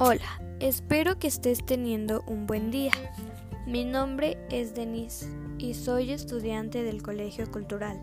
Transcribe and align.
Hola, 0.00 0.40
espero 0.60 1.18
que 1.18 1.26
estés 1.26 1.66
teniendo 1.66 2.22
un 2.28 2.46
buen 2.46 2.70
día. 2.70 2.92
Mi 3.66 3.84
nombre 3.84 4.38
es 4.48 4.72
Denise 4.72 5.26
y 5.58 5.74
soy 5.74 6.12
estudiante 6.12 6.84
del 6.84 7.02
Colegio 7.02 7.50
Cultural. 7.50 8.00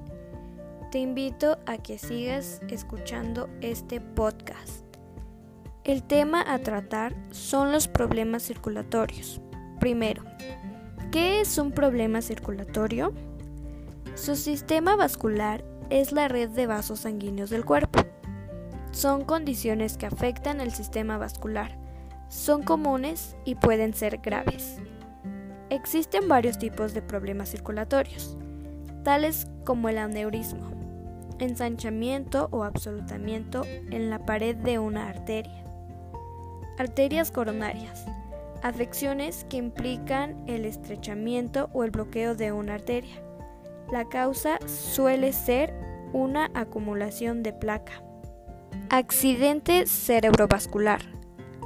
Te 0.92 0.99
invito 0.99 1.58
a 1.65 1.78
que 1.78 1.97
sigas 1.97 2.60
escuchando 2.67 3.47
este 3.62 4.01
podcast. 4.01 4.83
El 5.85 6.03
tema 6.03 6.44
a 6.46 6.60
tratar 6.60 7.15
son 7.31 7.71
los 7.71 7.87
problemas 7.87 8.43
circulatorios. 8.43 9.39
Primero, 9.79 10.21
¿qué 11.13 11.39
es 11.39 11.57
un 11.57 11.71
problema 11.71 12.21
circulatorio? 12.21 13.13
Su 14.15 14.35
sistema 14.35 14.97
vascular 14.97 15.63
es 15.89 16.12
la 16.12 16.27
red 16.27 16.49
de 16.49 16.67
vasos 16.67 16.99
sanguíneos 16.99 17.49
del 17.49 17.63
cuerpo. 17.63 18.02
Son 18.91 19.23
condiciones 19.23 19.95
que 19.95 20.07
afectan 20.07 20.59
el 20.59 20.73
sistema 20.73 21.17
vascular 21.17 21.84
son 22.35 22.63
comunes 22.63 23.35
y 23.45 23.55
pueden 23.55 23.94
ser 23.94 24.17
graves. 24.17 24.77
Existen 25.70 26.27
varios 26.27 26.59
tipos 26.59 26.93
de 26.93 27.02
problemas 27.02 27.49
circulatorios, 27.49 28.38
tales 29.03 29.48
como 29.63 29.89
el 29.89 29.98
aneurismo, 29.98 30.70
ensanchamiento 31.40 32.49
o 32.52 32.63
absolutamiento 32.63 33.63
en 33.66 34.09
la 34.09 34.26
pared 34.26 34.55
de 34.55 34.79
una 34.79 35.07
arteria, 35.07 35.66
arterias 36.77 37.31
coronarias, 37.31 38.05
afecciones 38.62 39.45
que 39.49 39.57
implican 39.57 40.43
el 40.45 40.65
estrechamiento 40.65 41.70
o 41.73 41.84
el 41.84 41.91
bloqueo 41.91 42.35
de 42.35 42.52
una 42.52 42.76
arteria. 42.76 43.23
La 43.91 44.05
causa 44.05 44.59
suele 44.67 45.31
ser 45.31 45.73
una 46.12 46.52
acumulación 46.54 47.43
de 47.43 47.54
placa. 47.54 48.04
Accidente 48.90 49.88
cerebrovascular 49.88 51.15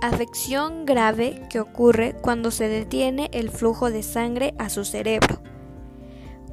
afección 0.02 0.86
grave 0.86 1.44
que 1.50 1.60
ocurre 1.60 2.16
cuando 2.22 2.52
se 2.52 2.68
detiene 2.68 3.30
el 3.34 3.50
flujo 3.50 3.92
de 3.92 4.04
sangre 4.04 4.54
a 4.58 4.70
su 4.70 4.86
cerebro. 4.86 5.42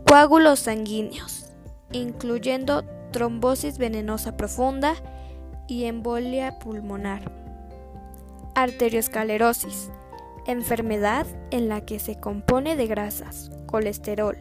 Coágulos 0.07 0.61
sanguíneos, 0.61 1.53
incluyendo 1.93 2.85
trombosis 3.13 3.79
venenosa 3.79 4.37
profunda 4.37 4.95
y 5.69 5.85
embolia 5.85 6.59
pulmonar. 6.59 7.33
Arteriosclerosis, 8.55 9.91
enfermedad 10.47 11.27
en 11.51 11.69
la 11.69 11.85
que 11.85 11.99
se 11.99 12.19
compone 12.19 12.77
de 12.77 12.87
grasas, 12.87 13.51
colesterol, 13.67 14.37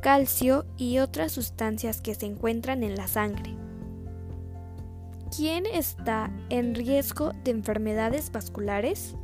calcio 0.00 0.66
y 0.76 0.98
otras 0.98 1.32
sustancias 1.32 2.00
que 2.00 2.14
se 2.14 2.26
encuentran 2.26 2.82
en 2.82 2.96
la 2.96 3.06
sangre. 3.06 3.59
¿Quién 5.36 5.64
está 5.64 6.28
en 6.48 6.74
riesgo 6.74 7.32
de 7.44 7.52
enfermedades 7.52 8.32
vasculares? 8.32 9.14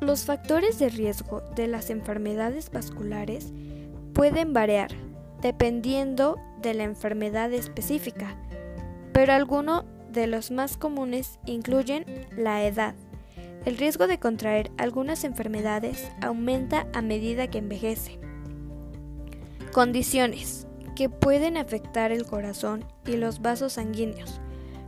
Los 0.00 0.24
factores 0.24 0.78
de 0.78 0.88
riesgo 0.88 1.40
de 1.56 1.66
las 1.66 1.90
enfermedades 1.90 2.70
vasculares 2.70 3.52
pueden 4.14 4.52
variar 4.52 4.92
dependiendo 5.42 6.38
de 6.62 6.74
la 6.74 6.84
enfermedad 6.84 7.52
específica, 7.52 8.36
pero 9.12 9.32
algunos 9.32 9.84
de 10.12 10.28
los 10.28 10.52
más 10.52 10.76
comunes 10.76 11.40
incluyen 11.44 12.04
la 12.36 12.64
edad. 12.64 12.94
El 13.64 13.78
riesgo 13.78 14.06
de 14.06 14.20
contraer 14.20 14.70
algunas 14.78 15.24
enfermedades 15.24 16.08
aumenta 16.22 16.86
a 16.94 17.02
medida 17.02 17.48
que 17.48 17.58
envejece. 17.58 18.20
Condiciones 19.72 20.68
que 20.94 21.08
pueden 21.08 21.56
afectar 21.56 22.12
el 22.12 22.26
corazón 22.26 22.84
y 23.04 23.16
los 23.16 23.42
vasos 23.42 23.72
sanguíneos 23.72 24.40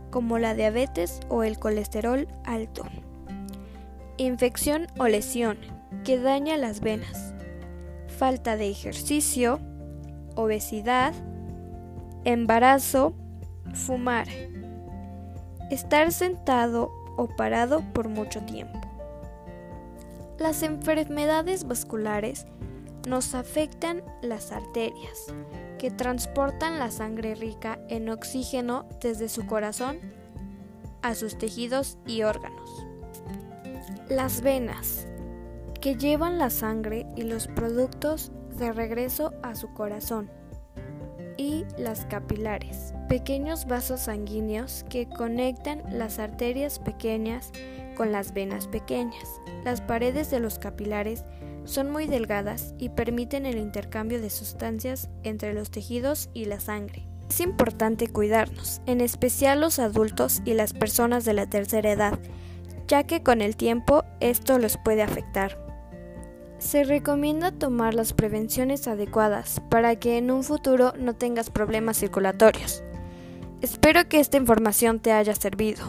como 0.09 0.39
la 0.39 0.55
diabetes 0.55 1.19
o 1.29 1.43
el 1.43 1.59
colesterol 1.59 2.27
alto. 2.45 2.83
Infección 4.17 4.87
o 4.97 5.07
lesión 5.07 5.57
que 6.03 6.19
daña 6.19 6.57
las 6.57 6.81
venas. 6.81 7.33
Falta 8.07 8.57
de 8.57 8.69
ejercicio, 8.69 9.59
obesidad, 10.35 11.13
embarazo, 12.25 13.13
fumar. 13.73 14.27
Estar 15.71 16.11
sentado 16.11 16.91
o 17.17 17.27
parado 17.27 17.81
por 17.93 18.09
mucho 18.09 18.41
tiempo. 18.41 18.79
Las 20.37 20.63
enfermedades 20.63 21.67
vasculares 21.67 22.45
nos 23.09 23.33
afectan 23.33 24.03
las 24.21 24.51
arterias, 24.51 25.33
que 25.79 25.89
transportan 25.89 26.77
la 26.77 26.91
sangre 26.91 27.33
rica 27.33 27.79
en 27.89 28.07
oxígeno 28.09 28.85
desde 29.01 29.29
su 29.29 29.47
corazón 29.47 29.99
a 31.01 31.15
sus 31.15 31.37
tejidos 31.37 31.97
y 32.05 32.21
órganos. 32.21 32.85
Las 34.09 34.41
venas, 34.41 35.07
que 35.81 35.95
llevan 35.95 36.37
la 36.37 36.49
sangre 36.49 37.07
y 37.15 37.23
los 37.23 37.47
productos 37.47 38.31
de 38.57 38.71
regreso 38.73 39.33
a 39.41 39.55
su 39.55 39.73
corazón. 39.73 40.29
Y 41.37 41.65
las 41.77 42.05
capilares, 42.05 42.93
pequeños 43.07 43.65
vasos 43.65 44.01
sanguíneos 44.01 44.85
que 44.89 45.07
conectan 45.07 45.81
las 45.91 46.19
arterias 46.19 46.79
pequeñas 46.79 47.51
con 47.95 48.11
las 48.11 48.33
venas 48.33 48.67
pequeñas. 48.67 49.41
Las 49.63 49.81
paredes 49.81 50.29
de 50.31 50.41
los 50.41 50.59
capilares 50.59 51.23
son 51.69 51.91
muy 51.91 52.07
delgadas 52.07 52.73
y 52.77 52.89
permiten 52.89 53.45
el 53.45 53.57
intercambio 53.57 54.19
de 54.19 54.29
sustancias 54.29 55.09
entre 55.23 55.53
los 55.53 55.69
tejidos 55.71 56.29
y 56.33 56.45
la 56.45 56.59
sangre. 56.59 57.07
Es 57.29 57.39
importante 57.41 58.07
cuidarnos, 58.07 58.81
en 58.87 59.01
especial 59.01 59.61
los 59.61 59.77
adultos 59.77 60.41
y 60.45 60.55
las 60.55 60.73
personas 60.73 61.25
de 61.25 61.33
la 61.33 61.47
tercera 61.47 61.91
edad, 61.91 62.19
ya 62.87 63.03
que 63.03 63.21
con 63.21 63.41
el 63.41 63.55
tiempo 63.55 64.03
esto 64.19 64.57
los 64.57 64.77
puede 64.77 65.03
afectar. 65.03 65.57
Se 66.57 66.83
recomienda 66.83 67.51
tomar 67.51 67.93
las 67.93 68.13
prevenciones 68.13 68.87
adecuadas 68.87 69.61
para 69.69 69.95
que 69.95 70.17
en 70.17 70.31
un 70.31 70.43
futuro 70.43 70.93
no 70.99 71.15
tengas 71.15 71.51
problemas 71.51 71.97
circulatorios. 71.97 72.83
Espero 73.61 74.09
que 74.09 74.19
esta 74.19 74.37
información 74.37 74.99
te 74.99 75.11
haya 75.11 75.35
servido. 75.35 75.85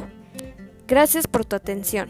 Gracias 0.86 1.26
por 1.26 1.44
tu 1.44 1.56
atención. 1.56 2.08